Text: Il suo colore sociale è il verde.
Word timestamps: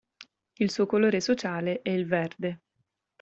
Il 0.55 0.71
suo 0.71 0.87
colore 0.87 1.21
sociale 1.21 1.83
è 1.83 1.91
il 1.91 2.07
verde. 2.07 2.61